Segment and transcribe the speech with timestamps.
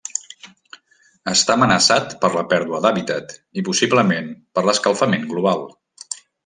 [1.33, 5.67] Està amenaçat per la pèrdua d'hàbitat i, possiblement, per l'escalfament global.